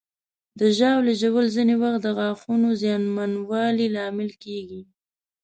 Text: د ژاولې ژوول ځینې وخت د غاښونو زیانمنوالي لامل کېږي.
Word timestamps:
د 0.59 0.61
ژاولې 0.77 1.13
ژوول 1.21 1.45
ځینې 1.55 1.75
وخت 1.81 1.99
د 2.03 2.07
غاښونو 2.17 2.67
زیانمنوالي 2.81 3.87
لامل 3.95 4.31
کېږي. 4.43 4.81